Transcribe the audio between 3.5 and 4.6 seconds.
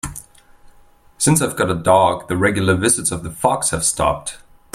have stopped.